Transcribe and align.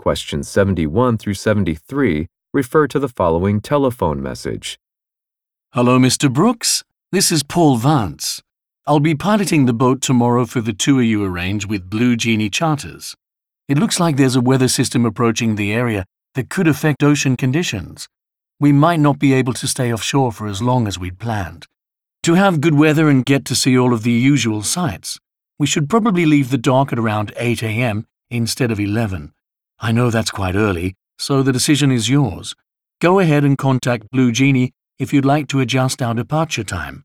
Questions 0.00 0.48
71 0.48 1.18
through 1.18 1.34
73 1.34 2.26
refer 2.54 2.86
to 2.86 2.98
the 2.98 3.06
following 3.06 3.60
telephone 3.60 4.22
message. 4.22 4.78
Hello, 5.74 5.98
Mr. 5.98 6.32
Brooks. 6.32 6.82
This 7.12 7.30
is 7.30 7.42
Paul 7.42 7.76
Vance. 7.76 8.40
I'll 8.86 8.98
be 8.98 9.14
piloting 9.14 9.66
the 9.66 9.74
boat 9.74 10.00
tomorrow 10.00 10.46
for 10.46 10.62
the 10.62 10.72
tour 10.72 11.02
you 11.02 11.22
arrange 11.22 11.66
with 11.66 11.90
Blue 11.90 12.16
Genie 12.16 12.48
Charters. 12.48 13.14
It 13.68 13.76
looks 13.76 14.00
like 14.00 14.16
there's 14.16 14.36
a 14.36 14.40
weather 14.40 14.68
system 14.68 15.04
approaching 15.04 15.56
the 15.56 15.70
area 15.74 16.06
that 16.34 16.48
could 16.48 16.66
affect 16.66 17.02
ocean 17.02 17.36
conditions. 17.36 18.08
We 18.58 18.72
might 18.72 19.00
not 19.00 19.18
be 19.18 19.34
able 19.34 19.52
to 19.52 19.68
stay 19.68 19.92
offshore 19.92 20.32
for 20.32 20.46
as 20.46 20.62
long 20.62 20.88
as 20.88 20.98
we'd 20.98 21.18
planned. 21.18 21.66
To 22.22 22.34
have 22.36 22.62
good 22.62 22.74
weather 22.74 23.10
and 23.10 23.26
get 23.26 23.44
to 23.44 23.54
see 23.54 23.76
all 23.76 23.92
of 23.92 24.02
the 24.02 24.12
usual 24.12 24.62
sights, 24.62 25.20
we 25.58 25.66
should 25.66 25.90
probably 25.90 26.24
leave 26.24 26.48
the 26.48 26.56
dock 26.56 26.90
at 26.90 26.98
around 26.98 27.34
8 27.36 27.62
a.m. 27.62 28.06
instead 28.30 28.70
of 28.70 28.80
11. 28.80 29.34
I 29.82 29.92
know 29.92 30.10
that's 30.10 30.30
quite 30.30 30.56
early, 30.56 30.94
so 31.18 31.42
the 31.42 31.52
decision 31.52 31.90
is 31.90 32.10
yours. 32.10 32.54
Go 33.00 33.18
ahead 33.18 33.44
and 33.44 33.56
contact 33.56 34.10
Blue 34.10 34.30
Genie 34.30 34.72
if 34.98 35.14
you'd 35.14 35.24
like 35.24 35.48
to 35.48 35.60
adjust 35.60 36.02
our 36.02 36.14
departure 36.14 36.64
time. 36.64 37.04